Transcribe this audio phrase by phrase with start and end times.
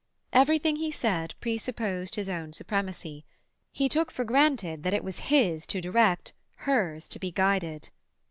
[0.33, 3.23] Everything he said presupposed his own supremacy;
[3.71, 6.33] he took for granted that it was his to direct,
[6.65, 7.89] hers to be guided.